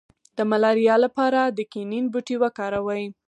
د 0.37 0.39
ملاریا 0.51 0.95
لپاره 1.05 1.39
د 1.57 1.59
کینین 1.71 2.05
بوټی 2.11 2.35
وکاروئ 2.43 3.03